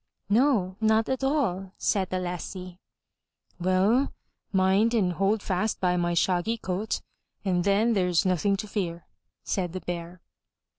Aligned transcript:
"No, 0.29 0.77
not 0.81 1.09
at 1.09 1.23
all," 1.23 1.73
said 1.77 2.09
the 2.09 2.17
lassie. 2.17 2.79
"Well, 3.59 4.11
mind 4.51 4.95
and 4.95 5.13
hold 5.13 5.43
fast 5.43 5.79
by 5.79 5.95
my 5.95 6.15
shaggy 6.15 6.57
coat, 6.57 7.01
and 7.45 7.63
then 7.63 7.93
there's 7.93 8.25
nothing 8.25 8.57
to 8.57 8.67
fear," 8.67 9.05
said 9.43 9.73
the 9.73 9.81
Bear. 9.81 10.19